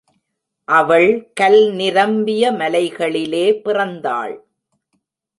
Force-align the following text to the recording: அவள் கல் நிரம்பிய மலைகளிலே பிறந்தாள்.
அவள் 0.67 1.31
கல் 1.33 1.71
நிரம்பிய 1.71 2.51
மலைகளிலே 2.51 3.45
பிறந்தாள். 3.61 4.33